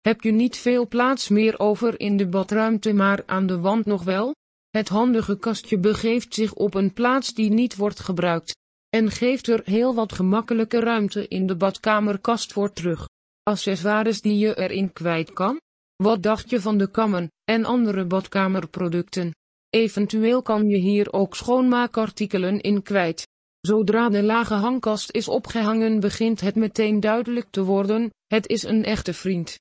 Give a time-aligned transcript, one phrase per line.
[0.00, 4.02] Heb je niet veel plaats meer over in de badruimte maar aan de wand nog
[4.02, 4.34] wel?
[4.70, 8.56] Het handige kastje begeeft zich op een plaats die niet wordt gebruikt.
[8.88, 13.08] En geeft er heel wat gemakkelijke ruimte in de badkamerkast voor terug.
[13.42, 15.60] Accessoires die je erin kwijt kan?
[15.96, 19.34] Wat dacht je van de kammen en andere badkamerproducten?
[19.70, 23.28] Eventueel kan je hier ook schoonmaakartikelen in kwijt.
[23.60, 28.84] Zodra de lage hangkast is opgehangen begint het meteen duidelijk te worden, het is een
[28.84, 29.48] echte vriend.